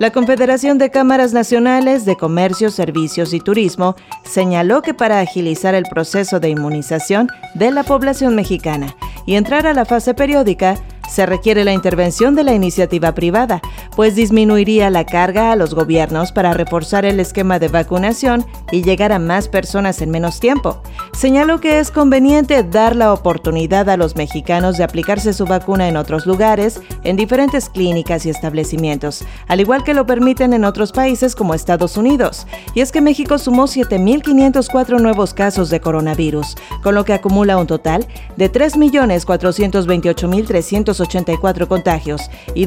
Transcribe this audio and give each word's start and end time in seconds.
La 0.00 0.12
Confederación 0.12 0.78
de 0.78 0.88
Cámaras 0.88 1.34
Nacionales 1.34 2.06
de 2.06 2.16
Comercio, 2.16 2.70
Servicios 2.70 3.34
y 3.34 3.38
Turismo 3.38 3.96
señaló 4.24 4.80
que 4.80 4.94
para 4.94 5.20
agilizar 5.20 5.74
el 5.74 5.84
proceso 5.84 6.40
de 6.40 6.48
inmunización 6.48 7.28
de 7.52 7.70
la 7.70 7.84
población 7.84 8.34
mexicana 8.34 8.96
y 9.26 9.34
entrar 9.34 9.66
a 9.66 9.74
la 9.74 9.84
fase 9.84 10.14
periódica, 10.14 10.76
se 11.06 11.26
requiere 11.26 11.64
la 11.64 11.74
intervención 11.74 12.34
de 12.34 12.44
la 12.44 12.54
iniciativa 12.54 13.12
privada, 13.12 13.60
pues 14.00 14.16
disminuiría 14.16 14.88
la 14.88 15.04
carga 15.04 15.52
a 15.52 15.56
los 15.56 15.74
gobiernos 15.74 16.32
para 16.32 16.54
reforzar 16.54 17.04
el 17.04 17.20
esquema 17.20 17.58
de 17.58 17.68
vacunación 17.68 18.46
y 18.72 18.80
llegar 18.80 19.12
a 19.12 19.18
más 19.18 19.46
personas 19.46 20.00
en 20.00 20.08
menos 20.08 20.40
tiempo. 20.40 20.80
Señaló 21.12 21.60
que 21.60 21.80
es 21.80 21.90
conveniente 21.90 22.62
dar 22.62 22.96
la 22.96 23.12
oportunidad 23.12 23.90
a 23.90 23.98
los 23.98 24.16
mexicanos 24.16 24.78
de 24.78 24.84
aplicarse 24.84 25.34
su 25.34 25.44
vacuna 25.44 25.86
en 25.86 25.98
otros 25.98 26.24
lugares, 26.24 26.80
en 27.04 27.16
diferentes 27.16 27.68
clínicas 27.68 28.24
y 28.24 28.30
establecimientos, 28.30 29.22
al 29.48 29.60
igual 29.60 29.84
que 29.84 29.92
lo 29.92 30.06
permiten 30.06 30.54
en 30.54 30.64
otros 30.64 30.92
países 30.92 31.36
como 31.36 31.52
Estados 31.52 31.98
Unidos. 31.98 32.46
Y 32.74 32.80
es 32.80 32.92
que 32.92 33.02
México 33.02 33.36
sumó 33.36 33.64
7.504 33.64 34.98
nuevos 34.98 35.34
casos 35.34 35.68
de 35.68 35.80
coronavirus, 35.80 36.56
con 36.82 36.94
lo 36.94 37.04
que 37.04 37.12
acumula 37.12 37.58
un 37.58 37.66
total 37.66 38.06
de 38.38 38.50
3.428.300 38.50 41.00
84 41.00 41.68
contagios 41.68 42.30
y 42.54 42.64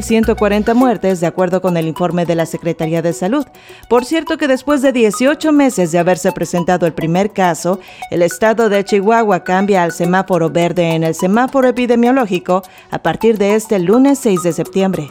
263.140 0.00 0.74
muertes, 0.74 1.20
de 1.20 1.26
acuerdo 1.26 1.60
con 1.60 1.76
el 1.76 1.86
informe 1.86 2.24
de 2.24 2.34
la 2.34 2.46
Secretaría 2.46 3.02
de 3.02 3.12
Salud. 3.12 3.46
Por 3.88 4.04
cierto 4.04 4.38
que 4.38 4.48
después 4.48 4.82
de 4.82 4.92
18 4.92 5.52
meses 5.52 5.92
de 5.92 5.98
haberse 5.98 6.32
presentado 6.32 6.86
el 6.86 6.94
primer 6.94 7.32
caso, 7.32 7.80
el 8.10 8.22
estado 8.22 8.68
de 8.68 8.84
Chihuahua 8.84 9.44
cambia 9.44 9.82
al 9.82 9.92
semáforo 9.92 10.50
verde 10.50 10.94
en 10.94 11.04
el 11.04 11.14
semáforo 11.14 11.68
epidemiológico 11.68 12.62
a 12.90 12.98
partir 13.00 13.38
de 13.38 13.54
este 13.54 13.78
lunes 13.78 14.18
6 14.20 14.42
de 14.42 14.52
septiembre. 14.52 15.10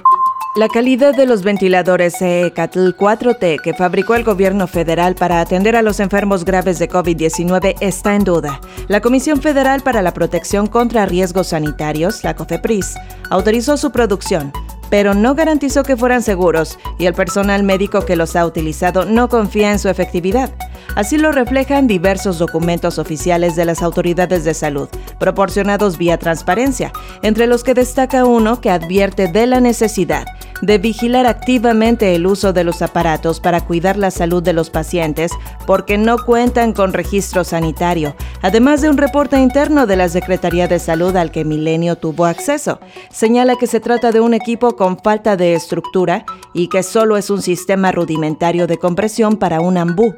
La 0.53 0.67
calidad 0.67 1.15
de 1.15 1.25
los 1.25 1.43
ventiladores 1.43 2.17
CECATL 2.17 2.97
4T 2.97 3.61
que 3.61 3.73
fabricó 3.73 4.15
el 4.15 4.25
gobierno 4.25 4.67
federal 4.67 5.15
para 5.15 5.39
atender 5.39 5.77
a 5.77 5.81
los 5.81 6.01
enfermos 6.01 6.43
graves 6.43 6.77
de 6.77 6.89
COVID-19 6.89 7.75
está 7.79 8.17
en 8.17 8.25
duda. 8.25 8.59
La 8.89 8.99
Comisión 8.99 9.41
Federal 9.41 9.79
para 9.79 10.01
la 10.01 10.13
Protección 10.13 10.67
contra 10.67 11.05
Riesgos 11.05 11.47
Sanitarios, 11.47 12.25
la 12.25 12.35
COFEPRIS, 12.35 12.95
autorizó 13.29 13.77
su 13.77 13.91
producción, 13.91 14.51
pero 14.91 15.15
no 15.15 15.33
garantizó 15.33 15.81
que 15.81 15.97
fueran 15.97 16.21
seguros 16.21 16.77
y 16.99 17.07
el 17.07 17.15
personal 17.15 17.63
médico 17.63 18.05
que 18.05 18.17
los 18.17 18.35
ha 18.35 18.45
utilizado 18.45 19.05
no 19.05 19.29
confía 19.29 19.71
en 19.71 19.79
su 19.79 19.89
efectividad. 19.89 20.51
Así 20.95 21.17
lo 21.17 21.31
reflejan 21.31 21.87
diversos 21.87 22.37
documentos 22.37 22.99
oficiales 22.99 23.55
de 23.55 23.65
las 23.65 23.81
autoridades 23.81 24.43
de 24.43 24.53
salud, 24.53 24.89
proporcionados 25.17 25.97
vía 25.97 26.17
transparencia, 26.17 26.91
entre 27.23 27.47
los 27.47 27.63
que 27.63 27.73
destaca 27.73 28.25
uno 28.25 28.59
que 28.59 28.69
advierte 28.69 29.29
de 29.29 29.47
la 29.47 29.61
necesidad 29.61 30.25
de 30.61 30.77
vigilar 30.77 31.25
activamente 31.25 32.15
el 32.15 32.27
uso 32.27 32.53
de 32.53 32.63
los 32.63 32.81
aparatos 32.81 33.39
para 33.39 33.61
cuidar 33.61 33.97
la 33.97 34.11
salud 34.11 34.43
de 34.43 34.53
los 34.53 34.69
pacientes 34.69 35.31
porque 35.65 35.97
no 35.97 36.17
cuentan 36.17 36.73
con 36.73 36.93
registro 36.93 37.43
sanitario, 37.43 38.15
además 38.41 38.81
de 38.81 38.89
un 38.89 38.97
reporte 38.97 39.39
interno 39.39 39.87
de 39.87 39.95
la 39.95 40.09
Secretaría 40.09 40.67
de 40.67 40.79
Salud 40.79 41.15
al 41.15 41.31
que 41.31 41.45
Milenio 41.45 41.95
tuvo 41.95 42.25
acceso. 42.25 42.79
Señala 43.09 43.55
que 43.55 43.67
se 43.67 43.79
trata 43.79 44.11
de 44.11 44.21
un 44.21 44.33
equipo 44.33 44.75
con 44.75 44.97
falta 44.97 45.37
de 45.37 45.53
estructura 45.53 46.25
y 46.53 46.67
que 46.67 46.83
solo 46.83 47.17
es 47.17 47.29
un 47.29 47.41
sistema 47.41 47.91
rudimentario 47.91 48.67
de 48.67 48.77
compresión 48.77 49.37
para 49.37 49.61
un 49.61 49.77
ambú. 49.77 50.13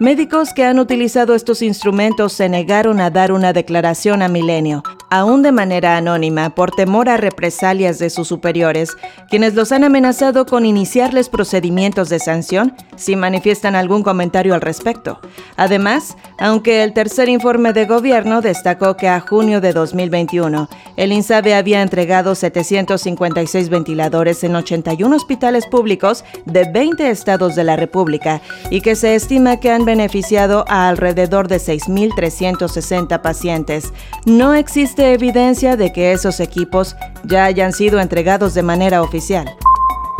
Médicos 0.00 0.54
que 0.54 0.64
han 0.64 0.78
utilizado 0.78 1.34
estos 1.34 1.60
instrumentos 1.60 2.32
se 2.32 2.48
negaron 2.48 3.02
a 3.02 3.10
dar 3.10 3.32
una 3.32 3.52
declaración 3.52 4.22
a 4.22 4.28
Milenio, 4.28 4.82
aún 5.10 5.42
de 5.42 5.52
manera 5.52 5.98
anónima, 5.98 6.54
por 6.54 6.70
temor 6.70 7.10
a 7.10 7.18
represalias 7.18 7.98
de 7.98 8.08
sus 8.08 8.26
superiores, 8.26 8.96
quienes 9.28 9.54
los 9.54 9.72
han 9.72 9.84
amenazado 9.84 10.46
con 10.46 10.64
iniciarles 10.64 11.28
procedimientos 11.28 12.08
de 12.08 12.18
sanción 12.18 12.74
si 12.96 13.14
manifiestan 13.14 13.76
algún 13.76 14.02
comentario 14.02 14.54
al 14.54 14.62
respecto. 14.62 15.20
Además, 15.58 16.16
aunque 16.38 16.82
el 16.82 16.94
tercer 16.94 17.28
informe 17.28 17.74
de 17.74 17.84
gobierno 17.84 18.40
destacó 18.40 18.96
que 18.96 19.06
a 19.06 19.20
junio 19.20 19.60
de 19.60 19.74
2021, 19.74 20.70
el 20.96 21.12
INSABE 21.12 21.54
había 21.54 21.82
entregado 21.82 22.34
756 22.34 23.68
ventiladores 23.68 24.44
en 24.44 24.56
81 24.56 25.14
hospitales 25.14 25.66
públicos 25.66 26.24
de 26.46 26.64
20 26.72 27.10
estados 27.10 27.54
de 27.54 27.64
la 27.64 27.76
República 27.76 28.40
y 28.70 28.80
que 28.80 28.96
se 28.96 29.14
estima 29.14 29.58
que 29.58 29.70
han 29.70 29.84
beneficiado 29.90 30.64
a 30.68 30.88
alrededor 30.88 31.48
de 31.48 31.56
6.360 31.56 33.20
pacientes. 33.22 33.92
No 34.24 34.54
existe 34.54 35.12
evidencia 35.12 35.76
de 35.76 35.92
que 35.92 36.12
esos 36.12 36.38
equipos 36.38 36.94
ya 37.24 37.44
hayan 37.44 37.72
sido 37.72 37.98
entregados 37.98 38.54
de 38.54 38.62
manera 38.62 39.02
oficial. 39.02 39.48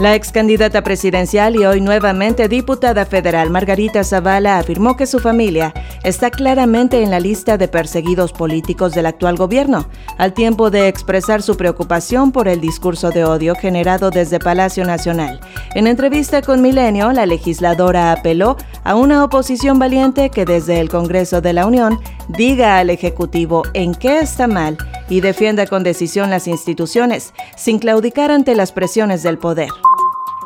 La 0.01 0.15
ex 0.15 0.33
candidata 0.33 0.83
presidencial 0.83 1.57
y 1.57 1.67
hoy 1.67 1.83
nuevamente 1.83 2.49
diputada 2.49 3.05
federal 3.05 3.51
Margarita 3.51 4.03
Zavala 4.03 4.59
afirmó 4.59 4.97
que 4.97 5.05
su 5.05 5.19
familia 5.19 5.75
está 6.05 6.31
claramente 6.31 7.03
en 7.03 7.11
la 7.11 7.21
lista 7.21 7.59
de 7.59 7.69
perseguidos 7.69 8.33
políticos 8.33 8.95
del 8.95 9.05
actual 9.05 9.37
gobierno, 9.37 9.91
al 10.17 10.33
tiempo 10.33 10.71
de 10.71 10.89
expresar 10.89 11.43
su 11.43 11.55
preocupación 11.59 12.33
por 12.33 12.49
el 12.49 12.63
discurso 12.63 13.11
de 13.11 13.27
odio 13.27 13.55
generado 13.55 14.09
desde 14.09 14.39
Palacio 14.39 14.87
Nacional. 14.87 15.39
En 15.75 15.87
entrevista 15.87 16.41
con 16.41 16.63
Milenio, 16.63 17.13
la 17.13 17.27
legisladora 17.27 18.11
apeló 18.11 18.57
a 18.85 18.95
una 18.95 19.25
oposición 19.25 19.79
valiente 19.79 20.31
que 20.31 20.45
desde 20.45 20.81
el 20.81 20.89
Congreso 20.89 21.41
de 21.41 21.53
la 21.53 21.67
Unión 21.67 22.01
diga 22.29 22.79
al 22.79 22.91
Ejecutivo 22.91 23.63
en 23.75 23.95
qué 23.95 24.21
está 24.21 24.47
mal 24.47 24.79
y 25.09 25.21
defienda 25.21 25.67
con 25.67 25.83
decisión 25.83 26.31
las 26.31 26.47
instituciones, 26.47 27.33
sin 27.57 27.79
claudicar 27.79 28.31
ante 28.31 28.55
las 28.55 28.73
presiones 28.73 29.23
del 29.23 29.39
poder. 29.39 29.71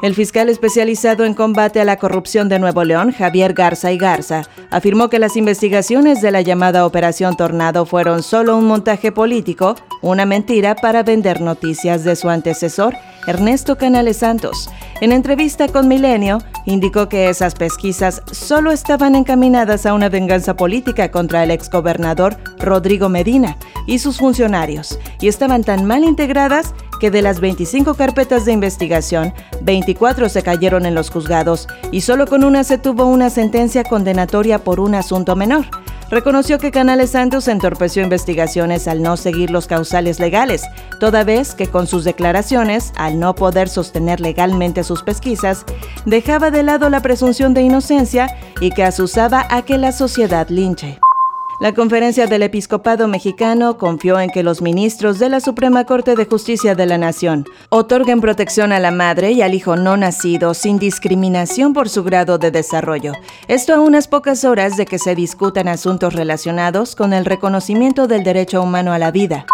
El 0.03 0.15
fiscal 0.15 0.51
especializado 0.51 1.25
en 1.25 1.33
combate 1.33 1.81
a 1.81 1.85
la 1.87 1.97
corrupción 1.97 2.51
de 2.51 2.59
Nuevo 2.59 2.85
León, 2.85 3.11
Javier 3.11 3.55
Garza 3.55 3.91
y 3.91 3.97
Garza, 3.97 4.43
afirmó 4.71 5.09
que 5.09 5.19
las 5.19 5.35
investigaciones 5.35 6.21
de 6.21 6.31
la 6.31 6.43
llamada 6.43 6.85
Operación 6.85 7.37
Tornado 7.37 7.87
fueron 7.87 8.23
solo 8.23 8.59
un 8.59 8.67
montaje 8.67 9.13
político, 9.13 9.77
una 10.03 10.27
mentira 10.27 10.75
para 10.75 11.05
vender 11.05 11.41
noticias 11.41 12.05
de 12.05 12.17
su 12.17 12.29
antecesor, 12.29 12.95
Ernesto 13.27 13.77
Canales 13.77 14.19
Santos. 14.19 14.69
En 15.01 15.13
entrevista 15.13 15.69
con 15.69 15.89
Milenio, 15.89 16.39
indicó 16.67 17.09
que 17.09 17.29
esas 17.29 17.55
pesquisas 17.55 18.23
solo 18.31 18.71
estaban 18.71 19.15
encaminadas 19.15 19.87
a 19.87 19.95
una 19.95 20.09
venganza 20.09 20.57
política 20.57 21.11
contra 21.11 21.43
el 21.43 21.51
exgobernador 21.51 22.37
Rodrigo 22.59 23.09
Medina 23.09 23.57
y 23.87 23.99
sus 23.99 24.19
funcionarios, 24.19 24.99
y 25.21 25.29
estaban 25.29 25.65
tan 25.65 25.85
mal 25.85 26.05
integradas 26.05 26.75
que 27.01 27.11
de 27.11 27.23
las 27.23 27.41
25 27.41 27.95
carpetas 27.95 28.45
de 28.45 28.53
investigación, 28.53 29.35
24 29.63 30.29
se 30.29 30.43
cayeron 30.43 30.87
en 30.87 30.95
los 30.95 31.11
juzgados 31.11 31.69
y 31.93 32.03
solo 32.03 32.27
con 32.27 32.45
una 32.45 32.65
se 32.65 32.79
tuvo 32.79 33.05
una 33.05 33.31
sentencia 33.31 33.85
condenatoria 33.85 34.59
por 34.59 34.81
un 34.81 34.95
asunto 34.95 35.37
menor. 35.37 35.67
Reconoció 36.15 36.61
que 36.61 36.71
Canales 36.71 37.11
Santos 37.11 37.49
entorpeció 37.49 38.01
investigaciones 38.01 38.87
al 38.87 39.03
no 39.03 39.17
seguir 39.17 39.51
los 39.51 39.67
causales 39.67 40.21
legales, 40.21 40.63
toda 41.01 41.25
vez 41.25 41.57
que 41.57 41.67
con 41.67 41.89
sus 41.89 42.05
declaraciones, 42.05 42.93
al 42.95 43.19
no 43.19 43.35
poder 43.35 43.69
sostener 43.69 44.21
legalmente 44.21 44.85
sus 44.85 45.03
pesquisas, 45.03 45.65
dejaba 46.05 46.53
de 46.53 46.63
lado 46.63 46.89
la 46.89 47.01
presunción 47.01 47.53
de 47.53 47.63
inocencia 47.63 48.29
y 48.61 48.71
que 48.71 48.85
asusaba 48.85 49.45
a 49.51 49.63
que 49.63 49.77
la 49.77 49.91
sociedad 49.91 50.49
linche. 50.51 51.01
La 51.61 51.73
conferencia 51.73 52.27
del 52.27 52.43
episcopado 52.43 53.07
mexicano 53.07 53.79
confió 53.79 54.19
en 54.19 54.29
que 54.31 54.43
los 54.43 54.61
ministros 54.61 55.21
de 55.21 55.29
la 55.29 55.39
Suprema 55.39 55.85
Corte 55.85 56.17
de 56.17 56.27
Justicia 56.27 56.75
de 56.75 56.85
la 56.85 56.99
Nación 56.99 57.45
otorguen 57.69 58.21
protección 58.21 58.73
a 58.73 58.81
la 58.81 58.91
madre 58.91 59.31
y 59.31 59.41
al 59.41 59.55
hijo 59.55 59.77
no 59.77 59.97
nacido 59.97 60.53
sin 60.55 60.81
discriminación 60.81 61.73
por 61.73 61.89
su 61.89 62.03
grado 62.03 62.39
de 62.39 62.51
desarrollo. 62.51 63.13
Esto 63.47 63.73
a 63.75 63.81
unas 63.81 64.09
pocas 64.09 64.45
horas 64.45 64.77
de 64.77 64.85
que 64.85 64.99
se 64.99 65.15
discutan 65.15 65.69
asuntos 65.69 66.15
relacionados 66.15 66.97
con 66.97 67.13
el 67.13 67.25
reconocimiento 67.25 68.09
del 68.09 68.25
derecho 68.25 68.61
humano 68.61 68.93
a 68.93 68.99
la 68.99 69.13
vida. 69.13 69.47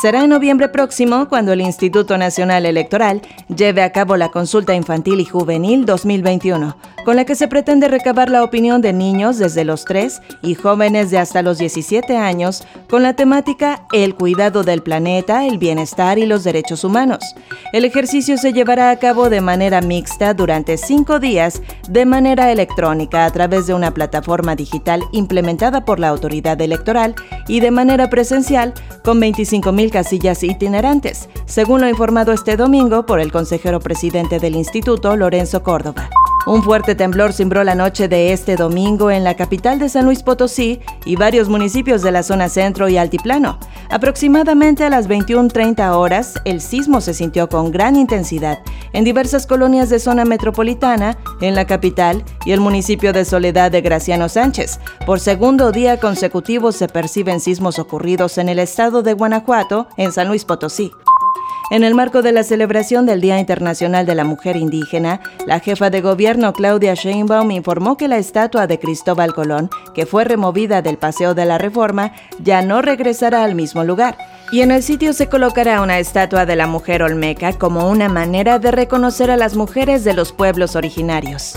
Será 0.00 0.24
en 0.24 0.30
noviembre 0.30 0.68
próximo 0.68 1.28
cuando 1.28 1.52
el 1.52 1.60
Instituto 1.60 2.18
Nacional 2.18 2.66
Electoral 2.66 3.22
lleve 3.54 3.82
a 3.82 3.92
cabo 3.92 4.16
la 4.16 4.30
consulta 4.30 4.74
infantil 4.74 5.20
y 5.20 5.24
juvenil 5.24 5.86
2021, 5.86 6.76
con 7.04 7.16
la 7.16 7.24
que 7.24 7.36
se 7.36 7.46
pretende 7.46 7.86
recabar 7.86 8.28
la 8.28 8.42
opinión 8.42 8.82
de 8.82 8.92
niños 8.92 9.38
desde 9.38 9.64
los 9.64 9.84
3 9.84 10.20
y 10.42 10.56
jóvenes 10.56 11.10
de 11.10 11.18
hasta 11.18 11.42
los 11.42 11.58
17 11.58 12.16
años 12.16 12.64
con 12.90 13.02
la 13.02 13.14
temática 13.14 13.86
El 13.92 14.16
cuidado 14.16 14.64
del 14.64 14.82
planeta, 14.82 15.46
el 15.46 15.58
bienestar 15.58 16.18
y 16.18 16.26
los 16.26 16.42
derechos 16.42 16.82
humanos. 16.82 17.20
El 17.72 17.84
ejercicio 17.84 18.36
se 18.36 18.52
llevará 18.52 18.90
a 18.90 18.98
cabo 18.98 19.30
de 19.30 19.40
manera 19.40 19.80
mixta 19.80 20.34
durante 20.34 20.76
cinco 20.76 21.20
días 21.20 21.62
de 21.88 22.04
manera 22.04 22.50
electrónica 22.50 23.24
a 23.24 23.30
través 23.30 23.68
de 23.68 23.74
una 23.74 23.94
plataforma 23.94 24.56
digital 24.56 25.02
implementada 25.12 25.84
por 25.84 26.00
la 26.00 26.08
autoridad 26.08 26.60
electoral 26.60 27.14
y 27.46 27.60
de 27.60 27.70
manera 27.70 28.10
presencial 28.10 28.74
con 29.02 29.20
25.000 29.20 29.83
casillas 29.90 30.42
itinerantes, 30.42 31.28
según 31.46 31.80
lo 31.80 31.88
informado 31.88 32.32
este 32.32 32.56
domingo 32.56 33.06
por 33.06 33.20
el 33.20 33.32
consejero 33.32 33.80
presidente 33.80 34.38
del 34.38 34.56
instituto, 34.56 35.16
Lorenzo 35.16 35.62
Córdoba. 35.62 36.10
Un 36.46 36.62
fuerte 36.62 36.94
temblor 36.94 37.32
cimbró 37.32 37.64
la 37.64 37.74
noche 37.74 38.06
de 38.06 38.32
este 38.32 38.56
domingo 38.56 39.10
en 39.10 39.24
la 39.24 39.34
capital 39.34 39.78
de 39.78 39.88
San 39.88 40.04
Luis 40.04 40.22
Potosí 40.22 40.80
y 41.06 41.16
varios 41.16 41.48
municipios 41.48 42.02
de 42.02 42.12
la 42.12 42.22
zona 42.22 42.50
centro 42.50 42.88
y 42.90 42.98
altiplano. 42.98 43.58
Aproximadamente 43.88 44.84
a 44.84 44.90
las 44.90 45.08
21.30 45.08 45.94
horas, 45.96 46.34
el 46.44 46.60
sismo 46.60 47.00
se 47.00 47.14
sintió 47.14 47.48
con 47.48 47.72
gran 47.72 47.96
intensidad 47.96 48.58
en 48.92 49.04
diversas 49.04 49.46
colonias 49.46 49.88
de 49.88 49.98
zona 49.98 50.26
metropolitana, 50.26 51.16
en 51.40 51.54
la 51.54 51.66
capital 51.66 52.22
y 52.44 52.52
el 52.52 52.60
municipio 52.60 53.14
de 53.14 53.24
Soledad 53.24 53.70
de 53.70 53.80
Graciano 53.80 54.28
Sánchez. 54.28 54.80
Por 55.06 55.20
segundo 55.20 55.72
día 55.72 55.98
consecutivo 55.98 56.72
se 56.72 56.88
perciben 56.88 57.40
sismos 57.40 57.78
ocurridos 57.78 58.36
en 58.36 58.50
el 58.50 58.58
estado 58.58 59.02
de 59.02 59.14
Guanajuato, 59.14 59.88
en 59.96 60.12
San 60.12 60.28
Luis 60.28 60.44
Potosí. 60.44 60.92
En 61.70 61.82
el 61.82 61.94
marco 61.94 62.20
de 62.20 62.32
la 62.32 62.44
celebración 62.44 63.06
del 63.06 63.22
Día 63.22 63.40
Internacional 63.40 64.04
de 64.04 64.14
la 64.14 64.24
Mujer 64.24 64.56
Indígena, 64.56 65.20
la 65.46 65.60
jefa 65.60 65.88
de 65.88 66.02
gobierno 66.02 66.52
Claudia 66.52 66.92
Sheinbaum 66.92 67.50
informó 67.52 67.96
que 67.96 68.06
la 68.06 68.18
estatua 68.18 68.66
de 68.66 68.78
Cristóbal 68.78 69.32
Colón, 69.32 69.70
que 69.94 70.04
fue 70.04 70.24
removida 70.24 70.82
del 70.82 70.98
Paseo 70.98 71.34
de 71.34 71.46
la 71.46 71.56
Reforma, 71.56 72.12
ya 72.38 72.60
no 72.60 72.82
regresará 72.82 73.44
al 73.44 73.54
mismo 73.54 73.82
lugar. 73.82 74.18
Y 74.52 74.60
en 74.60 74.72
el 74.72 74.82
sitio 74.82 75.14
se 75.14 75.28
colocará 75.28 75.80
una 75.80 75.98
estatua 75.98 76.44
de 76.44 76.54
la 76.54 76.66
mujer 76.66 77.02
olmeca 77.02 77.54
como 77.54 77.88
una 77.88 78.10
manera 78.10 78.58
de 78.58 78.70
reconocer 78.70 79.30
a 79.30 79.38
las 79.38 79.56
mujeres 79.56 80.04
de 80.04 80.12
los 80.12 80.32
pueblos 80.32 80.76
originarios. 80.76 81.56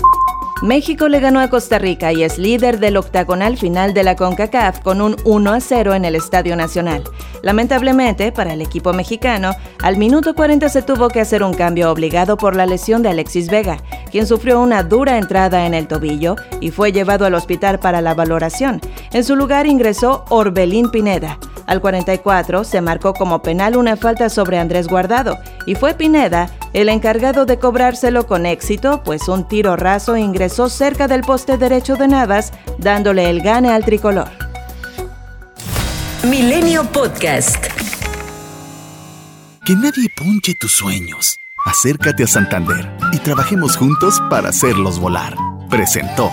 México 0.62 1.06
le 1.06 1.20
ganó 1.20 1.38
a 1.38 1.50
Costa 1.50 1.78
Rica 1.78 2.12
y 2.12 2.24
es 2.24 2.36
líder 2.36 2.80
del 2.80 2.96
octagonal 2.96 3.56
final 3.56 3.94
de 3.94 4.02
la 4.02 4.16
CONCACAF 4.16 4.80
con 4.80 5.00
un 5.00 5.14
1 5.24 5.52
a 5.52 5.60
0 5.60 5.94
en 5.94 6.04
el 6.04 6.16
Estadio 6.16 6.56
Nacional. 6.56 7.04
Lamentablemente, 7.42 8.32
para 8.32 8.54
el 8.54 8.60
equipo 8.60 8.92
mexicano, 8.92 9.52
al 9.80 9.98
minuto 9.98 10.34
40 10.34 10.68
se 10.68 10.82
tuvo 10.82 11.10
que 11.10 11.20
hacer 11.20 11.44
un 11.44 11.54
cambio 11.54 11.92
obligado 11.92 12.36
por 12.36 12.56
la 12.56 12.66
lesión 12.66 13.04
de 13.04 13.10
Alexis 13.10 13.48
Vega, 13.48 13.76
quien 14.10 14.26
sufrió 14.26 14.60
una 14.60 14.82
dura 14.82 15.18
entrada 15.18 15.64
en 15.64 15.74
el 15.74 15.86
tobillo 15.86 16.34
y 16.60 16.72
fue 16.72 16.90
llevado 16.90 17.24
al 17.24 17.34
hospital 17.34 17.78
para 17.78 18.00
la 18.00 18.14
valoración. 18.14 18.80
En 19.12 19.22
su 19.22 19.36
lugar 19.36 19.68
ingresó 19.68 20.24
Orbelín 20.28 20.90
Pineda. 20.90 21.38
Al 21.68 21.82
44 21.82 22.64
se 22.64 22.80
marcó 22.80 23.12
como 23.12 23.42
penal 23.42 23.76
una 23.76 23.96
falta 23.98 24.30
sobre 24.30 24.58
Andrés 24.58 24.88
Guardado 24.88 25.38
y 25.66 25.74
fue 25.74 25.92
Pineda 25.92 26.48
el 26.72 26.88
encargado 26.88 27.44
de 27.44 27.58
cobrárselo 27.58 28.26
con 28.26 28.46
éxito, 28.46 29.02
pues 29.04 29.28
un 29.28 29.46
tiro 29.46 29.76
raso 29.76 30.16
ingresó 30.16 30.70
cerca 30.70 31.08
del 31.08 31.20
poste 31.20 31.58
derecho 31.58 31.96
de 31.96 32.08
Navas, 32.08 32.54
dándole 32.78 33.28
el 33.28 33.42
gane 33.42 33.70
al 33.70 33.84
tricolor. 33.84 34.30
Milenio 36.24 36.84
Podcast. 36.84 37.62
Que 39.66 39.74
nadie 39.74 40.08
punche 40.16 40.54
tus 40.58 40.72
sueños. 40.72 41.36
Acércate 41.66 42.24
a 42.24 42.26
Santander 42.26 42.90
y 43.12 43.18
trabajemos 43.18 43.76
juntos 43.76 44.22
para 44.30 44.48
hacerlos 44.48 44.98
volar. 44.98 45.36
Presentó. 45.68 46.30